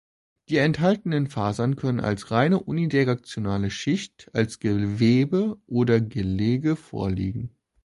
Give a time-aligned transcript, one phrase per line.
[0.49, 7.55] Die enthaltenen Fasern können als reine unidirektionale Schicht, als Gewebe oder Gelege vorliegen.